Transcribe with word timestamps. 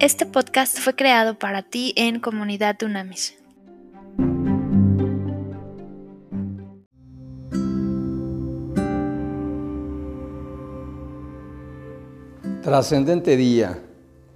Este 0.00 0.26
podcast 0.26 0.78
fue 0.78 0.94
creado 0.94 1.40
para 1.40 1.62
ti 1.62 1.92
en 1.96 2.20
Comunidad 2.20 2.80
Unamis. 2.84 3.34
Trascendente 12.62 13.36
día, 13.36 13.76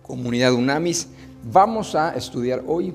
Comunidad 0.03 0.53
Unamis. 0.53 1.07
Vamos 1.45 1.95
a 1.95 2.17
estudiar 2.17 2.65
hoy 2.67 2.93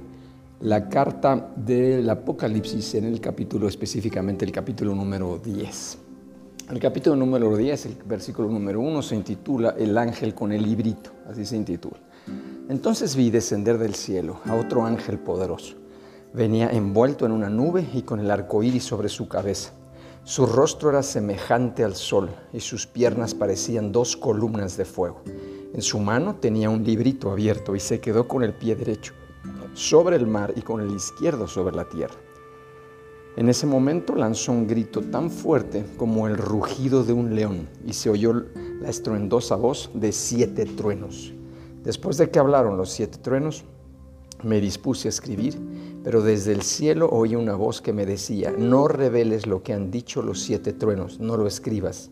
la 0.59 0.89
carta 0.89 1.49
del 1.55 2.09
Apocalipsis 2.09 2.95
en 2.95 3.05
el 3.05 3.21
capítulo, 3.21 3.70
específicamente 3.70 4.43
el 4.43 4.52
capítulo 4.52 4.93
número 4.93 5.38
10. 5.38 5.99
El 6.70 6.79
capítulo 6.79 7.15
número 7.15 7.55
10, 7.55 7.86
el 7.86 7.95
versículo 8.05 8.49
número 8.49 8.81
1, 8.81 9.02
se 9.02 9.15
intitula 9.15 9.73
El 9.77 9.97
ángel 9.97 10.34
con 10.34 10.51
el 10.51 10.63
librito, 10.63 11.11
así 11.29 11.45
se 11.45 11.55
intitula. 11.55 12.07
Entonces 12.69 13.15
vi 13.15 13.29
descender 13.29 13.77
del 13.77 13.95
cielo 13.95 14.41
a 14.45 14.55
otro 14.55 14.85
ángel 14.85 15.19
poderoso. 15.19 15.75
Venía 16.33 16.69
envuelto 16.69 17.25
en 17.25 17.31
una 17.31 17.49
nube 17.49 17.87
y 17.93 18.01
con 18.01 18.19
el 18.19 18.29
arco 18.29 18.61
iris 18.61 18.83
sobre 18.83 19.07
su 19.07 19.29
cabeza. 19.29 19.71
Su 20.23 20.45
rostro 20.45 20.89
era 20.89 21.03
semejante 21.03 21.85
al 21.85 21.95
sol 21.95 22.29
y 22.51 22.59
sus 22.59 22.85
piernas 22.85 23.33
parecían 23.33 23.93
dos 23.93 24.17
columnas 24.17 24.75
de 24.75 24.83
fuego. 24.83 25.21
En 25.73 25.81
su 25.81 25.99
mano 25.99 26.35
tenía 26.35 26.69
un 26.69 26.83
librito 26.83 27.31
abierto 27.31 27.73
y 27.73 27.79
se 27.79 28.01
quedó 28.01 28.27
con 28.27 28.43
el 28.43 28.53
pie 28.53 28.75
derecho 28.75 29.13
sobre 29.73 30.18
el 30.18 30.27
mar 30.27 30.54
y 30.57 30.61
con 30.61 30.81
el 30.81 30.93
izquierdo 30.93 31.47
sobre 31.47 31.75
la 31.75 31.87
tierra. 31.87 32.15
En 33.38 33.47
ese 33.47 33.67
momento 33.67 34.15
lanzó 34.15 34.52
un 34.52 34.67
grito 34.67 35.02
tan 35.02 35.29
fuerte 35.29 35.85
como 35.95 36.27
el 36.27 36.38
rugido 36.38 37.03
de 37.03 37.13
un 37.13 37.35
león 37.35 37.69
y 37.85 37.93
se 37.93 38.09
oyó 38.09 38.33
la 38.81 38.89
estruendosa 38.89 39.55
voz 39.55 39.91
de 39.93 40.11
siete 40.11 40.65
truenos. 40.65 41.36
Después 41.88 42.17
de 42.17 42.30
que 42.30 42.38
hablaron 42.38 42.75
los 42.75 42.89
siete 42.89 43.17
truenos, 43.17 43.63
me 44.43 44.59
dispuse 44.59 45.07
a 45.07 45.09
escribir, 45.09 45.57
pero 46.03 46.21
desde 46.21 46.52
el 46.52 46.61
cielo 46.61 47.07
oí 47.09 47.33
una 47.33 47.55
voz 47.55 47.80
que 47.80 47.93
me 47.93 48.05
decía, 48.05 48.53
no 48.57 48.89
reveles 48.89 49.47
lo 49.47 49.63
que 49.63 49.71
han 49.71 49.89
dicho 49.89 50.21
los 50.21 50.41
siete 50.41 50.73
truenos, 50.73 51.21
no 51.21 51.38
lo 51.38 51.47
escribas. 51.47 52.09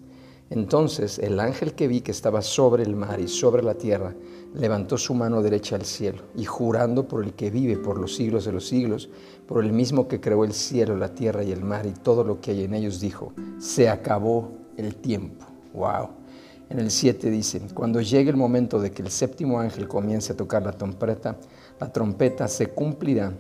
Entonces 0.50 1.20
el 1.20 1.42
ángel 1.42 1.74
que 1.74 1.90
vi 1.90 2.00
que 2.00 2.12
estaba 2.12 2.42
sobre 2.42 2.84
el 2.84 2.96
mar 2.96 3.20
y 3.20 3.28
sobre 3.28 3.64
la 3.64 3.74
tierra, 3.74 4.16
levantó 4.54 4.98
su 4.98 5.14
mano 5.14 5.42
derecha 5.42 5.76
al 5.76 5.84
cielo 5.84 6.22
y 6.38 6.46
jurando 6.46 7.10
por 7.10 7.26
el 7.26 7.34
que 7.34 7.52
vive 7.52 7.76
por 7.76 8.00
los 8.00 8.16
siglos 8.16 8.46
de 8.46 8.54
los 8.54 8.66
siglos, 8.66 9.10
por 9.46 9.62
el 9.62 9.74
mismo 9.74 10.08
que 10.08 10.22
creó 10.22 10.46
el 10.46 10.54
cielo, 10.54 10.96
la 10.96 11.14
tierra 11.14 11.44
y 11.44 11.52
el 11.52 11.66
mar 11.66 11.86
y 11.86 11.92
todo 11.92 12.24
lo 12.24 12.40
que 12.40 12.52
hay 12.52 12.64
en 12.64 12.76
ellos, 12.76 13.02
dijo, 13.02 13.34
se 13.60 13.90
acabó 13.90 14.54
el 14.78 14.96
tiempo. 14.96 15.46
¡Wow! 15.74 16.25
En 16.70 16.80
el 16.80 16.90
7 16.90 17.30
dice, 17.30 17.62
cuando 17.74 18.02
llegue 18.02 18.32
el 18.32 18.38
momento 18.38 18.80
de 18.80 18.92
que 18.92 19.04
el 19.04 19.12
séptimo 19.12 19.60
ángel 19.60 19.88
comience 19.88 20.34
a 20.34 20.38
tocar 20.38 20.64
la 20.64 20.72
trompeta, 20.72 21.38
la 21.80 21.92
trompeta 21.92 22.48
se 22.48 22.68
cumplirá 22.68 23.34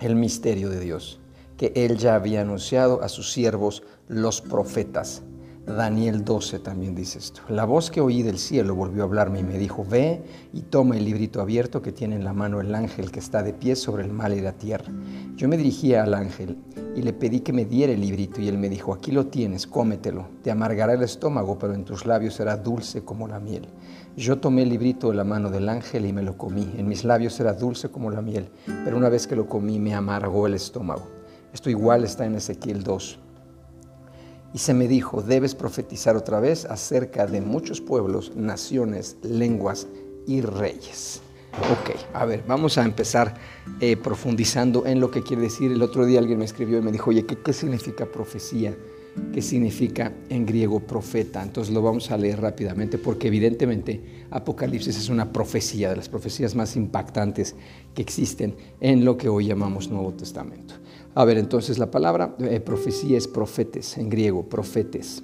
el 0.00 0.16
misterio 0.16 0.70
de 0.70 0.80
Dios, 0.80 1.20
que 1.58 1.72
él 1.74 1.98
ya 1.98 2.14
había 2.14 2.40
anunciado 2.40 3.02
a 3.02 3.08
sus 3.08 3.30
siervos 3.30 3.82
los 4.08 4.40
profetas. 4.40 5.22
Daniel 5.66 6.24
12 6.24 6.60
también 6.60 6.94
dice 6.94 7.18
esto. 7.18 7.42
La 7.48 7.64
voz 7.64 7.90
que 7.90 8.00
oí 8.00 8.22
del 8.22 8.38
cielo 8.38 8.74
volvió 8.74 9.02
a 9.02 9.06
hablarme 9.06 9.40
y 9.40 9.42
me 9.44 9.58
dijo, 9.58 9.84
ve 9.84 10.22
y 10.52 10.62
toma 10.62 10.96
el 10.96 11.04
librito 11.04 11.40
abierto 11.40 11.82
que 11.82 11.90
tiene 11.90 12.14
en 12.14 12.24
la 12.24 12.32
mano 12.32 12.60
el 12.60 12.72
ángel 12.74 13.10
que 13.10 13.18
está 13.18 13.42
de 13.42 13.52
pie 13.52 13.74
sobre 13.74 14.04
el 14.04 14.12
mar 14.12 14.32
y 14.32 14.40
la 14.40 14.52
tierra. 14.52 14.92
Yo 15.34 15.48
me 15.48 15.56
dirigía 15.56 16.04
al 16.04 16.14
ángel 16.14 16.56
y 16.96 17.02
le 17.02 17.12
pedí 17.12 17.40
que 17.40 17.52
me 17.52 17.66
diera 17.66 17.92
el 17.92 18.00
librito 18.00 18.40
y 18.40 18.48
él 18.48 18.56
me 18.56 18.70
dijo, 18.70 18.94
aquí 18.94 19.12
lo 19.12 19.26
tienes, 19.26 19.66
cómetelo, 19.66 20.28
te 20.42 20.50
amargará 20.50 20.94
el 20.94 21.02
estómago, 21.02 21.58
pero 21.58 21.74
en 21.74 21.84
tus 21.84 22.06
labios 22.06 22.34
será 22.34 22.56
dulce 22.56 23.04
como 23.04 23.28
la 23.28 23.38
miel. 23.38 23.68
Yo 24.16 24.38
tomé 24.38 24.62
el 24.62 24.70
librito 24.70 25.10
de 25.10 25.16
la 25.16 25.24
mano 25.24 25.50
del 25.50 25.68
ángel 25.68 26.06
y 26.06 26.14
me 26.14 26.22
lo 26.22 26.38
comí, 26.38 26.72
en 26.78 26.88
mis 26.88 27.04
labios 27.04 27.38
era 27.38 27.52
dulce 27.52 27.90
como 27.90 28.10
la 28.10 28.22
miel, 28.22 28.48
pero 28.82 28.96
una 28.96 29.10
vez 29.10 29.26
que 29.26 29.36
lo 29.36 29.46
comí 29.46 29.78
me 29.78 29.94
amargó 29.94 30.46
el 30.46 30.54
estómago. 30.54 31.06
Esto 31.52 31.68
igual 31.68 32.02
está 32.02 32.24
en 32.24 32.36
Ezequiel 32.36 32.82
2. 32.82 33.18
Y 34.54 34.58
se 34.58 34.72
me 34.72 34.88
dijo, 34.88 35.20
debes 35.20 35.54
profetizar 35.54 36.16
otra 36.16 36.40
vez 36.40 36.64
acerca 36.64 37.26
de 37.26 37.42
muchos 37.42 37.82
pueblos, 37.82 38.34
naciones, 38.34 39.18
lenguas 39.22 39.86
y 40.26 40.40
reyes. 40.40 41.20
Ok, 41.58 41.96
a 42.12 42.26
ver, 42.26 42.44
vamos 42.46 42.76
a 42.76 42.84
empezar 42.84 43.34
eh, 43.80 43.96
profundizando 43.96 44.84
en 44.86 45.00
lo 45.00 45.10
que 45.10 45.22
quiere 45.22 45.42
decir. 45.42 45.72
El 45.72 45.82
otro 45.82 46.04
día 46.04 46.18
alguien 46.18 46.38
me 46.38 46.44
escribió 46.44 46.78
y 46.78 46.82
me 46.82 46.92
dijo, 46.92 47.10
oye, 47.10 47.24
¿qué, 47.24 47.36
¿qué 47.36 47.52
significa 47.54 48.04
profecía? 48.04 48.76
¿Qué 49.32 49.40
significa 49.40 50.12
en 50.28 50.44
griego 50.44 50.80
profeta? 50.80 51.42
Entonces 51.42 51.72
lo 51.72 51.80
vamos 51.80 52.10
a 52.10 52.18
leer 52.18 52.42
rápidamente 52.42 52.98
porque 52.98 53.28
evidentemente 53.28 54.26
Apocalipsis 54.30 54.98
es 54.98 55.08
una 55.08 55.32
profecía, 55.32 55.88
de 55.88 55.96
las 55.96 56.10
profecías 56.10 56.54
más 56.54 56.76
impactantes 56.76 57.56
que 57.94 58.02
existen 58.02 58.54
en 58.80 59.06
lo 59.06 59.16
que 59.16 59.30
hoy 59.30 59.46
llamamos 59.46 59.88
Nuevo 59.88 60.12
Testamento. 60.12 60.74
A 61.14 61.24
ver, 61.24 61.38
entonces 61.38 61.78
la 61.78 61.90
palabra 61.90 62.36
eh, 62.40 62.60
profecía 62.60 63.16
es 63.16 63.26
profetes, 63.26 63.96
en 63.96 64.10
griego, 64.10 64.46
profetes. 64.46 65.22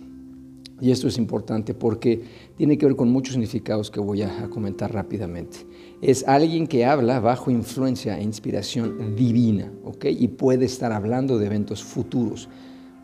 Y 0.82 0.90
esto 0.90 1.06
es 1.06 1.16
importante 1.16 1.74
porque 1.74 2.24
tiene 2.56 2.76
que 2.76 2.86
ver 2.86 2.96
con 2.96 3.08
muchos 3.08 3.34
significados 3.34 3.88
que 3.88 4.00
voy 4.00 4.22
a, 4.22 4.50
comentar 4.50 4.92
rápidamente. 4.92 5.58
Es 6.00 6.26
alguien 6.26 6.66
que 6.66 6.84
habla 6.84 7.20
bajo 7.20 7.52
influencia 7.52 8.18
e 8.18 8.24
inspiración 8.24 9.14
divina, 9.14 9.72
¿ok? 9.84 10.06
Y 10.06 10.26
puede 10.26 10.64
estar 10.64 10.90
hablando 10.90 11.38
de 11.38 11.46
eventos 11.46 11.84
futuros, 11.84 12.48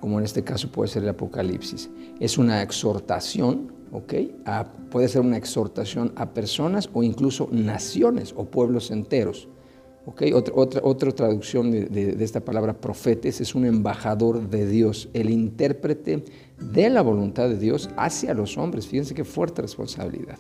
como 0.00 0.19
en 0.19 0.25
este 0.25 0.43
caso 0.43 0.72
puede 0.72 0.88
ser 0.88 1.05
el 1.05 1.11
Apocalipsis. 1.11 1.88
Es 2.19 2.37
una 2.37 2.65
exhortación, 2.65 3.72
¿ok? 3.93 4.15
puede 4.91 5.06
ser 5.06 5.21
una 5.21 5.37
exhortación 5.37 6.12
a 6.17 6.34
personas 6.34 6.91
o 6.93 7.05
incluso 7.05 7.49
naciones 7.53 8.34
o 8.37 8.47
pueblos 8.47 8.91
enteros. 8.91 9.47
Otra, 10.34 10.80
otra, 10.82 11.12
traducción 11.12 11.70
de, 11.70 12.16
esta 12.20 12.41
palabra 12.41 12.80
profetes 12.80 13.42
es 13.42 13.54
un 13.54 13.66
embajador 13.66 14.48
de 14.48 14.66
Dios, 14.66 15.10
el 15.12 15.28
intérprete 15.28 16.24
de 16.72 16.88
la 16.88 17.02
voluntad 17.02 17.50
de 17.50 17.58
Dios 17.58 17.91
hacia 17.96 18.32
los 18.32 18.56
hombres. 18.56 18.86
Fíjense 18.86 19.14
qué 19.14 19.24
fuerte 19.24 19.60
responsabilidad. 19.60 20.38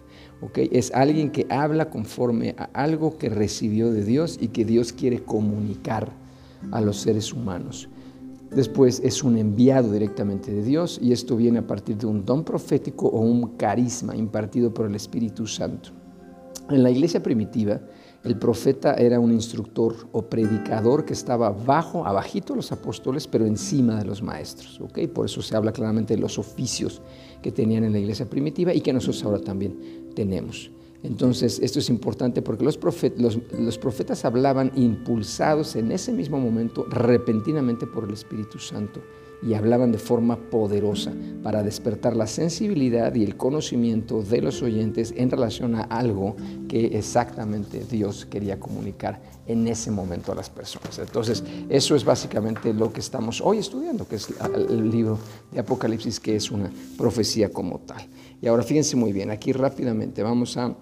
Es 0.54 0.90
alguien 0.94 1.30
que 1.30 1.46
habla 1.50 1.90
conforme 1.90 2.54
a 2.56 2.64
algo 2.72 3.18
que 3.18 3.28
recibió 3.28 3.92
de 3.92 4.04
Dios 4.04 4.38
y 4.40 4.48
que 4.48 4.64
Dios 4.64 4.94
quiere 4.94 5.22
comunicar 5.22 6.12
a 6.70 6.80
los 6.80 6.96
seres 6.96 7.34
humanos. 7.34 7.90
Después 8.50 9.02
es 9.04 9.22
un 9.22 9.36
enviado 9.36 9.92
directamente 9.92 10.50
de 10.50 10.62
Dios 10.62 10.98
y 11.02 11.12
esto 11.12 11.36
viene 11.36 11.58
a 11.58 11.66
partir 11.66 11.98
de 11.98 12.06
un 12.06 12.24
don 12.24 12.42
profético 12.42 13.06
o 13.08 13.20
un 13.20 13.58
carisma 13.58 14.16
impartido 14.16 14.72
por 14.72 14.86
el 14.86 14.94
Espíritu 14.94 15.46
Santo. 15.46 15.90
En 16.70 16.82
la 16.82 16.90
iglesia 16.90 17.22
primitiva, 17.22 17.80
el 18.28 18.36
profeta 18.36 18.92
era 18.94 19.18
un 19.18 19.32
instructor 19.32 19.96
o 20.12 20.22
predicador 20.22 21.06
que 21.06 21.14
estaba 21.14 21.50
bajo, 21.50 22.04
abajito 22.04 22.52
de 22.52 22.58
los 22.58 22.72
apóstoles, 22.72 23.26
pero 23.26 23.46
encima 23.46 23.96
de 23.96 24.04
los 24.04 24.22
maestros. 24.22 24.78
¿okay? 24.82 25.06
Por 25.06 25.24
eso 25.24 25.40
se 25.40 25.56
habla 25.56 25.72
claramente 25.72 26.14
de 26.14 26.20
los 26.20 26.38
oficios 26.38 27.00
que 27.42 27.50
tenían 27.50 27.84
en 27.84 27.92
la 27.92 27.98
iglesia 27.98 28.28
primitiva 28.28 28.74
y 28.74 28.82
que 28.82 28.92
nosotros 28.92 29.24
ahora 29.24 29.40
también 29.40 30.10
tenemos. 30.14 30.70
Entonces, 31.02 31.58
esto 31.62 31.78
es 31.78 31.88
importante 31.88 32.42
porque 32.42 32.64
los, 32.64 32.76
profetas 33.78 34.24
hablaban 34.24 34.72
impulsados 34.74 35.76
en 35.76 35.92
ese 35.92 36.12
mismo 36.12 36.38
momento 36.38 36.84
repentinamente 36.90 37.86
por 37.86 38.04
el 38.04 38.12
Espíritu 38.12 38.58
Santo 38.58 39.00
y 39.42 39.54
hablaban 39.54 39.92
de 39.92 39.98
forma 39.98 40.36
poderosa 40.36 41.12
para 41.42 41.62
despertar 41.62 42.16
la 42.16 42.26
sensibilidad 42.26 43.14
y 43.14 43.24
el 43.24 43.36
conocimiento 43.36 44.22
de 44.22 44.42
los 44.42 44.62
oyentes 44.62 45.14
en 45.16 45.30
relación 45.30 45.74
a 45.74 45.82
algo 45.82 46.36
que 46.68 46.98
exactamente 46.98 47.84
Dios 47.88 48.26
quería 48.26 48.58
comunicar 48.58 49.20
en 49.46 49.66
ese 49.66 49.90
momento 49.90 50.32
a 50.32 50.34
las 50.34 50.50
personas. 50.50 50.98
Entonces, 50.98 51.42
eso 51.68 51.96
es 51.96 52.04
básicamente 52.04 52.72
lo 52.74 52.92
que 52.92 53.00
estamos 53.00 53.40
hoy 53.40 53.58
estudiando, 53.58 54.06
que 54.06 54.16
es 54.16 54.28
el 54.54 54.90
libro 54.90 55.18
de 55.52 55.60
Apocalipsis, 55.60 56.20
que 56.20 56.36
es 56.36 56.50
una 56.50 56.70
profecía 56.96 57.50
como 57.50 57.78
tal. 57.80 58.06
Y 58.42 58.46
ahora 58.46 58.62
fíjense 58.62 58.96
muy 58.96 59.12
bien, 59.12 59.30
aquí 59.30 59.52
rápidamente 59.52 60.22
vamos 60.22 60.56
a 60.56 60.76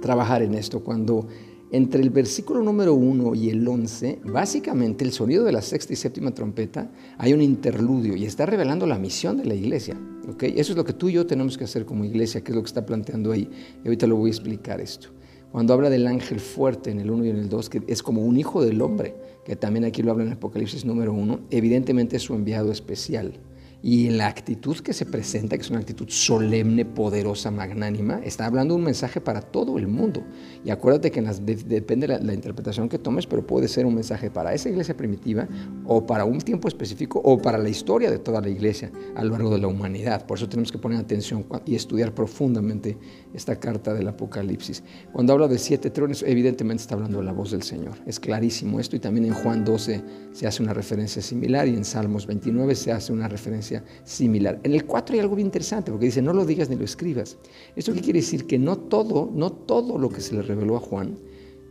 trabajar 0.00 0.42
en 0.42 0.54
esto 0.54 0.80
cuando 0.82 1.28
entre 1.72 2.02
el 2.02 2.10
versículo 2.10 2.62
número 2.62 2.94
1 2.94 3.34
y 3.34 3.48
el 3.48 3.66
11, 3.66 4.20
básicamente 4.26 5.04
el 5.04 5.12
sonido 5.12 5.42
de 5.42 5.52
la 5.52 5.62
sexta 5.62 5.94
y 5.94 5.96
séptima 5.96 6.30
trompeta, 6.30 6.90
hay 7.16 7.32
un 7.32 7.40
interludio 7.40 8.14
y 8.14 8.26
está 8.26 8.44
revelando 8.44 8.86
la 8.86 8.98
misión 8.98 9.38
de 9.38 9.46
la 9.46 9.54
iglesia. 9.54 9.98
¿okay? 10.28 10.52
Eso 10.54 10.72
es 10.72 10.76
lo 10.76 10.84
que 10.84 10.92
tú 10.92 11.08
y 11.08 11.14
yo 11.14 11.26
tenemos 11.26 11.56
que 11.56 11.64
hacer 11.64 11.86
como 11.86 12.04
iglesia, 12.04 12.42
que 12.42 12.52
es 12.52 12.56
lo 12.56 12.62
que 12.62 12.66
está 12.66 12.84
planteando 12.84 13.32
ahí. 13.32 13.48
Y 13.82 13.88
ahorita 13.88 14.06
lo 14.06 14.16
voy 14.16 14.28
a 14.28 14.32
explicar 14.32 14.82
esto. 14.82 15.08
Cuando 15.50 15.72
habla 15.72 15.88
del 15.88 16.06
ángel 16.06 16.40
fuerte 16.40 16.90
en 16.90 17.00
el 17.00 17.10
1 17.10 17.24
y 17.24 17.30
en 17.30 17.36
el 17.36 17.48
2, 17.48 17.70
que 17.70 17.82
es 17.86 18.02
como 18.02 18.22
un 18.22 18.36
hijo 18.36 18.62
del 18.62 18.82
hombre, 18.82 19.14
que 19.42 19.56
también 19.56 19.86
aquí 19.86 20.02
lo 20.02 20.10
habla 20.10 20.24
en 20.24 20.32
Apocalipsis 20.32 20.84
número 20.84 21.14
1, 21.14 21.40
evidentemente 21.50 22.16
es 22.16 22.22
su 22.22 22.34
enviado 22.34 22.70
especial. 22.70 23.32
Y 23.82 24.06
en 24.06 24.18
la 24.18 24.28
actitud 24.28 24.78
que 24.78 24.92
se 24.92 25.06
presenta, 25.06 25.56
que 25.56 25.62
es 25.62 25.70
una 25.70 25.80
actitud 25.80 26.08
solemne, 26.08 26.84
poderosa, 26.84 27.50
magnánima, 27.50 28.20
está 28.22 28.46
hablando 28.46 28.76
un 28.76 28.84
mensaje 28.84 29.20
para 29.20 29.40
todo 29.40 29.76
el 29.76 29.88
mundo. 29.88 30.22
Y 30.64 30.70
acuérdate 30.70 31.10
que 31.10 31.20
depende 31.20 32.06
de 32.06 32.20
la, 32.20 32.32
interpretación 32.32 32.88
que 32.88 32.98
tomes, 32.98 33.26
pero 33.26 33.44
puede 33.44 33.66
ser 33.66 33.84
un 33.84 33.96
mensaje 33.96 34.30
para 34.30 34.54
esa 34.54 34.68
iglesia 34.68 34.96
primitiva 34.96 35.48
o 35.84 36.06
para 36.06 36.24
un 36.24 36.38
tiempo 36.38 36.68
específico 36.68 37.20
o 37.24 37.38
para 37.38 37.58
la 37.58 37.68
historia 37.68 38.10
de 38.10 38.20
toda 38.20 38.40
la 38.40 38.48
iglesia 38.48 38.92
a 39.16 39.24
lo 39.24 39.30
largo 39.30 39.50
de 39.50 39.58
la 39.58 39.66
humanidad. 39.66 40.26
Por 40.26 40.38
eso 40.38 40.48
tenemos 40.48 40.70
que 40.70 40.78
poner 40.78 40.98
atención 40.98 41.44
y 41.66 41.74
estudiar 41.74 42.14
profundamente 42.14 42.96
esta 43.34 43.56
carta 43.56 43.94
del 43.94 44.06
Apocalipsis. 44.06 44.84
Cuando 45.12 45.32
habla 45.32 45.48
de 45.48 45.58
siete 45.58 45.90
tronos, 45.90 46.22
evidentemente 46.22 46.82
está 46.82 46.94
hablando 46.94 47.18
de 47.18 47.24
la 47.24 47.32
voz 47.32 47.50
del 47.50 47.62
Señor. 47.62 47.94
Es 48.06 48.20
clarísimo 48.20 48.78
esto 48.78 48.94
y 48.94 49.00
también 49.00 49.26
en 49.26 49.34
Juan 49.34 49.64
12 49.64 50.02
se 50.32 50.46
hace 50.46 50.62
una 50.62 50.72
referencia 50.72 51.20
similar 51.20 51.66
y 51.66 51.74
en 51.74 51.84
Salmos 51.84 52.26
29 52.26 52.74
se 52.76 52.92
hace 52.92 53.12
una 53.12 53.26
referencia 53.26 53.71
similar. 54.04 54.60
En 54.62 54.72
el 54.74 54.84
4 54.84 55.14
hay 55.14 55.20
algo 55.20 55.36
bien 55.36 55.46
interesante 55.46 55.90
porque 55.90 56.06
dice, 56.06 56.22
no 56.22 56.32
lo 56.32 56.44
digas 56.44 56.68
ni 56.68 56.76
lo 56.76 56.84
escribas. 56.84 57.38
¿Esto 57.76 57.92
qué 57.92 58.00
quiere 58.00 58.20
decir? 58.20 58.46
Que 58.46 58.58
no 58.58 58.76
todo, 58.76 59.30
no 59.32 59.52
todo 59.52 59.98
lo 59.98 60.08
que 60.08 60.20
se 60.20 60.34
le 60.34 60.42
reveló 60.42 60.76
a 60.76 60.80
Juan 60.80 61.16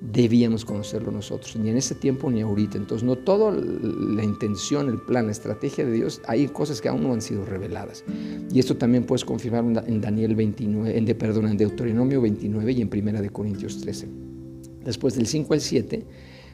debíamos 0.02 0.66
conocerlo 0.66 1.12
nosotros, 1.12 1.56
ni 1.56 1.70
en 1.70 1.78
ese 1.78 1.94
tiempo 1.94 2.30
ni 2.32 2.42
ahorita. 2.42 2.78
Entonces, 2.78 3.06
no 3.06 3.18
toda 3.18 3.52
la 3.52 4.24
intención, 4.24 4.90
el 4.90 5.00
plan, 5.00 5.28
la 5.28 5.32
estrategia 5.32 5.86
de 5.86 5.92
Dios, 5.92 6.22
hay 6.28 6.48
cosas 6.48 6.82
que 6.82 6.90
aún 6.90 7.04
no 7.04 7.14
han 7.14 7.22
sido 7.22 7.46
reveladas. 7.46 8.04
Y 8.52 8.60
esto 8.60 8.76
también 8.76 9.06
puedes 9.06 9.24
confirmar 9.24 9.64
en 9.88 10.02
Daniel 10.02 10.36
29, 10.36 10.98
en, 10.98 11.06
perdón, 11.18 11.48
en 11.48 11.58
Deuteronomio 11.58 12.20
29 12.20 12.72
y 12.72 12.82
en 12.82 12.90
Primera 12.90 13.22
de 13.22 13.30
Corintios 13.30 13.80
13. 13.80 14.08
Después 14.84 15.14
del 15.16 15.28
5 15.28 15.54
al 15.54 15.62
7 15.62 16.06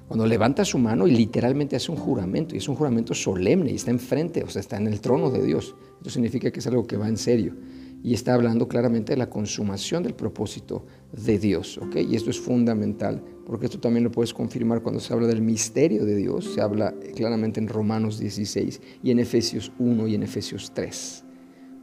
cuando 0.08 0.26
levanta 0.26 0.64
su 0.64 0.78
mano 0.78 1.06
y 1.06 1.12
literalmente 1.12 1.76
hace 1.76 1.92
un 1.92 1.98
juramento, 1.98 2.56
y 2.56 2.60
es 2.60 2.70
un 2.70 2.76
juramento 2.76 3.14
solemne, 3.14 3.72
y 3.72 3.76
está 3.76 3.92
enfrente, 3.92 4.44
o 4.44 4.50
sea, 4.50 4.62
está 4.62 4.78
en 4.78 4.88
el 4.88 5.02
trono 5.02 5.30
de 5.30 5.44
Dios. 5.44 5.76
Esto 5.98 6.10
significa 6.10 6.50
que 6.50 6.60
es 6.60 6.68
algo 6.68 6.88
que 6.88 6.96
va 6.96 7.10
en 7.10 7.18
serio. 7.18 7.56
Y 8.04 8.14
está 8.14 8.34
hablando 8.36 8.70
claramente 8.70 9.14
de 9.14 9.18
la 9.18 9.30
consumación 9.30 10.04
del 10.04 10.14
propósito 10.14 10.86
de 11.12 11.40
Dios, 11.40 11.78
¿ok? 11.78 11.98
Y 12.10 12.16
esto 12.16 12.30
es 12.30 12.40
fundamental, 12.40 13.22
porque 13.46 13.66
esto 13.66 13.80
también 13.80 14.06
lo 14.06 14.12
puedes 14.12 14.34
confirmar 14.34 14.82
cuando 14.82 15.02
se 15.02 15.12
habla 15.12 15.28
del 15.28 15.42
misterio 15.42 16.06
de 16.06 16.16
Dios, 16.16 16.54
se 16.54 16.62
habla 16.62 16.94
claramente 17.16 17.60
en 17.60 17.68
Romanos 17.68 18.18
16 18.18 18.80
y 19.04 19.12
en 19.12 19.20
Efesios 19.20 19.74
1 19.78 20.08
y 20.08 20.16
en 20.16 20.24
Efesios 20.24 20.72
3, 20.74 21.24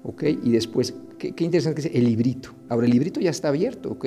¿ok? 0.05 0.23
Y 0.45 0.51
después, 0.51 0.95
qué, 1.19 1.33
qué 1.33 1.45
interesante 1.45 1.83
que 1.83 1.89
es 1.89 1.95
el 1.95 2.05
librito. 2.05 2.55
Ahora, 2.71 2.87
el 2.87 2.93
librito 2.93 3.21
ya 3.21 3.31
está 3.31 3.49
abierto, 3.49 3.91
¿ok? 3.91 4.07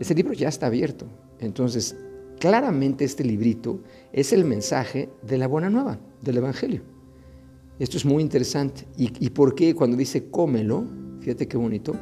Ese 0.00 0.14
libro 0.14 0.32
ya 0.32 0.48
está 0.48 0.68
abierto. 0.68 1.06
Entonces, 1.38 1.96
claramente 2.38 3.04
este 3.04 3.24
librito 3.24 3.80
es 4.12 4.32
el 4.32 4.44
mensaje 4.44 5.10
de 5.22 5.38
la 5.38 5.46
buena 5.46 5.70
nueva, 5.70 5.98
del 6.20 6.38
Evangelio. 6.38 6.82
Esto 7.78 7.96
es 7.96 8.04
muy 8.04 8.22
interesante. 8.22 8.86
¿Y, 8.96 9.30
por 9.30 9.54
qué 9.54 9.74
cuando 9.74 9.96
dice 9.96 10.30
cómelo? 10.30 10.84
Fíjate 11.20 11.48
qué 11.48 11.56
bonito. 11.56 11.94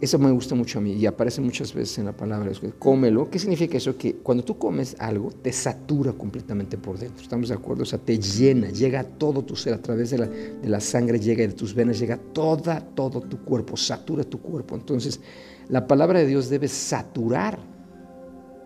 Eso 0.00 0.18
me 0.18 0.30
gusta 0.30 0.54
mucho 0.54 0.78
a 0.78 0.82
mí 0.82 0.92
y 0.92 1.06
aparece 1.06 1.40
muchas 1.40 1.72
veces 1.74 1.98
en 1.98 2.06
la 2.06 2.16
palabra. 2.16 2.50
Cómelo. 2.78 3.28
¿Qué 3.28 3.38
significa 3.38 3.76
eso? 3.76 3.96
Que 3.96 4.14
cuando 4.16 4.44
tú 4.44 4.56
comes 4.56 4.96
algo, 4.98 5.30
te 5.30 5.52
satura 5.52 6.12
completamente 6.12 6.78
por 6.78 6.98
dentro. 6.98 7.22
¿Estamos 7.22 7.48
de 7.48 7.54
acuerdo? 7.54 7.82
O 7.82 7.86
sea, 7.86 7.98
te 7.98 8.18
llena, 8.18 8.70
llega 8.70 9.00
a 9.00 9.04
todo 9.04 9.42
tu 9.42 9.56
ser, 9.56 9.74
a 9.74 9.82
través 9.82 10.10
de 10.10 10.18
la, 10.18 10.26
de 10.26 10.68
la 10.68 10.80
sangre, 10.80 11.18
llega 11.18 11.46
de 11.46 11.52
tus 11.52 11.74
venas, 11.74 11.98
llega 11.98 12.16
toda, 12.16 12.80
todo 12.80 13.20
tu 13.20 13.38
cuerpo, 13.44 13.76
satura 13.76 14.24
tu 14.24 14.40
cuerpo. 14.40 14.74
Entonces, 14.74 15.20
la 15.68 15.86
palabra 15.86 16.18
de 16.18 16.26
Dios 16.26 16.48
debe 16.48 16.68
saturar 16.68 17.58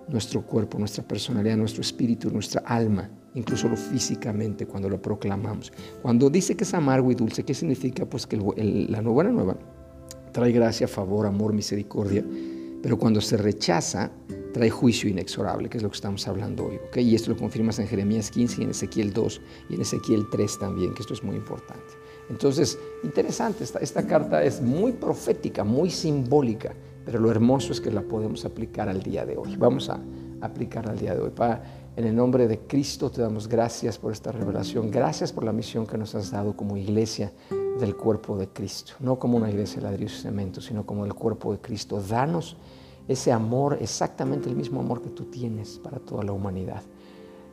nuestro 0.08 0.43
cuerpo, 0.43 0.78
nuestra 0.78 1.05
personalidad, 1.05 1.56
nuestro 1.56 1.82
espíritu, 1.82 2.31
nuestra 2.31 2.62
alma, 2.62 3.10
incluso 3.34 3.69
lo 3.69 3.76
físicamente 3.76 4.66
cuando 4.66 4.88
lo 4.88 5.00
proclamamos. 5.00 5.72
Cuando 6.02 6.31
dice 6.31 6.56
que 6.56 6.64
es 6.64 6.75
amargo 6.75 7.12
y 7.12 7.14
dulce, 7.14 7.44
¿qué 7.44 7.55
significa? 7.55 8.06
Pues 8.06 8.26
que 8.26 8.37
la 8.37 9.00
buena 9.02 9.31
nueva 9.31 9.56
trae 10.32 10.52
gracia, 10.52 10.88
favor, 10.88 11.26
amor, 11.26 11.52
misericordia, 11.52 12.25
pero 12.82 12.99
cuando 12.99 13.20
se 13.20 13.37
rechaza, 13.37 14.10
trae 14.52 14.70
juicio 14.70 15.10
inexorable, 15.10 15.69
que 15.69 15.76
es 15.76 15.82
lo 15.82 15.90
que 15.90 15.96
estamos 15.96 16.26
hablando 16.26 16.66
hoy. 16.66 16.78
Y 16.96 17.14
esto 17.14 17.31
lo 17.31 17.37
confirmas 17.37 17.78
en 17.78 17.87
Jeremías 17.87 18.31
15 18.31 18.60
y 18.60 18.64
en 18.64 18.70
Ezequiel 18.70 19.12
2 19.12 19.40
y 19.70 19.75
en 19.75 19.81
Ezequiel 19.82 20.26
3 20.31 20.58
también, 20.58 20.94
que 20.94 21.02
esto 21.02 21.14
es 21.14 21.22
muy 21.22 21.37
importante. 21.37 21.94
Entonces, 22.31 22.78
interesante, 23.05 23.64
esta 23.81 24.06
carta 24.06 24.43
es 24.43 24.60
muy 24.60 24.93
profética, 24.93 25.64
muy 25.64 25.90
simbólica 25.90 26.75
pero 27.08 27.20
lo 27.20 27.31
hermoso 27.31 27.72
es 27.72 27.81
que 27.81 27.90
la 27.90 28.02
podemos 28.02 28.44
aplicar 28.44 28.87
al 28.87 29.02
día 29.02 29.25
de 29.25 29.34
hoy. 29.34 29.56
Vamos 29.56 29.88
a 29.88 29.99
aplicar 30.43 30.90
al 30.90 30.99
día 30.99 31.14
de 31.14 31.22
hoy. 31.22 31.31
Padre, 31.31 31.62
en 31.96 32.05
el 32.05 32.14
nombre 32.14 32.46
de 32.46 32.58
Cristo 32.58 33.10
te 33.10 33.22
damos 33.22 33.49
gracias 33.49 33.96
por 33.96 34.12
esta 34.12 34.31
revelación, 34.31 34.90
gracias 34.90 35.32
por 35.32 35.43
la 35.43 35.50
misión 35.50 35.87
que 35.87 35.96
nos 35.96 36.14
has 36.14 36.31
dado 36.31 36.55
como 36.55 36.76
iglesia 36.76 37.32
del 37.81 37.96
cuerpo 37.96 38.37
de 38.37 38.49
Cristo, 38.49 38.93
no 39.00 39.19
como 39.19 39.38
una 39.38 39.49
iglesia 39.49 39.76
de 39.81 39.84
ladrillo 39.84 40.14
y 40.14 40.20
cemento, 40.20 40.60
sino 40.60 40.84
como 40.84 41.06
el 41.06 41.14
cuerpo 41.14 41.50
de 41.50 41.60
Cristo. 41.60 41.99
Danos 41.99 42.58
ese 43.08 43.32
amor, 43.32 43.78
exactamente 43.81 44.50
el 44.50 44.55
mismo 44.55 44.81
amor 44.81 45.00
que 45.00 45.08
tú 45.08 45.25
tienes 45.31 45.78
para 45.78 46.00
toda 46.00 46.25
la 46.25 46.32
humanidad. 46.32 46.82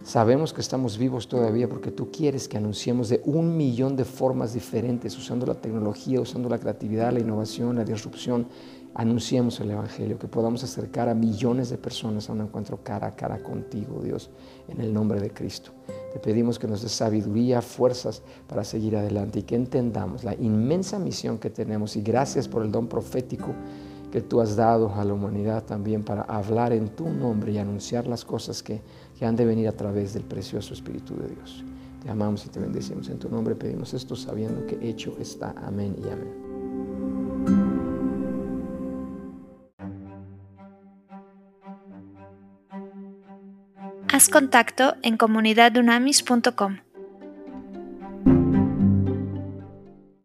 Sabemos 0.03 0.51
que 0.51 0.59
estamos 0.59 0.97
vivos 0.97 1.29
todavía 1.29 1.69
porque 1.69 1.91
tú 1.91 2.11
quieres 2.11 2.49
que 2.49 2.57
anunciemos 2.57 3.07
de 3.07 3.21
un 3.23 3.55
millón 3.55 3.95
de 3.95 4.03
formas 4.03 4.53
diferentes, 4.53 5.17
usando 5.17 5.45
la 5.45 5.55
tecnología, 5.55 6.19
usando 6.19 6.49
la 6.49 6.59
creatividad, 6.59 7.13
la 7.13 7.21
innovación, 7.21 7.77
la 7.77 7.85
disrupción, 7.85 8.47
anunciemos 8.95 9.59
el 9.59 9.71
Evangelio, 9.71 10.17
que 10.17 10.27
podamos 10.27 10.63
acercar 10.63 11.09
a 11.09 11.13
millones 11.13 11.69
de 11.69 11.77
personas 11.77 12.29
a 12.29 12.33
un 12.33 12.41
encuentro 12.41 12.79
cara 12.81 13.07
a 13.07 13.15
cara 13.15 13.43
contigo, 13.43 14.01
Dios, 14.01 14.29
en 14.69 14.79
el 14.79 14.93
nombre 14.93 15.19
de 15.19 15.31
Cristo. 15.31 15.71
Te 16.13 16.19
pedimos 16.19 16.57
que 16.57 16.67
nos 16.67 16.81
des 16.81 16.93
sabiduría, 16.93 17.61
fuerzas 17.61 18.23
para 18.47 18.63
seguir 18.63 18.95
adelante 18.95 19.39
y 19.39 19.43
que 19.43 19.55
entendamos 19.55 20.23
la 20.23 20.33
inmensa 20.33 20.97
misión 20.97 21.37
que 21.37 21.49
tenemos 21.49 21.97
y 21.97 22.01
gracias 22.01 22.47
por 22.47 22.63
el 22.63 22.71
don 22.71 22.87
profético 22.87 23.53
que 24.11 24.21
tú 24.21 24.39
has 24.39 24.55
dado 24.55 24.93
a 24.95 25.03
la 25.03 25.13
humanidad 25.13 25.65
también 25.65 26.03
para 26.03 26.21
hablar 26.21 26.71
en 26.71 26.87
tu 26.87 27.09
nombre 27.09 27.51
y 27.51 27.57
anunciar 27.57 28.07
las 28.07 28.23
cosas 28.23 28.63
que, 28.63 28.81
que 29.19 29.25
han 29.25 29.35
de 29.35 29.43
venir 29.43 29.67
a 29.67 29.73
través 29.73 30.13
del 30.13 30.23
precioso 30.23 30.73
Espíritu 30.73 31.17
de 31.17 31.27
Dios. 31.27 31.65
Te 32.01 32.09
amamos 32.09 32.45
y 32.45 32.49
te 32.49 32.61
bendecimos. 32.61 33.09
En 33.09 33.19
tu 33.19 33.27
nombre 33.27 33.55
pedimos 33.55 33.93
esto 33.93 34.15
sabiendo 34.15 34.65
que 34.67 34.77
hecho 34.87 35.17
está. 35.19 35.53
Amén 35.57 35.97
y 36.01 36.07
amén. 36.07 36.44
Contacto 44.29 44.95
en 45.01 45.17
comunidadunamis.com. 45.17 46.84